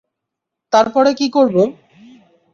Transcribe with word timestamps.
তারপরে 0.73 1.09
কী 1.13 1.27
করব? 1.29 1.55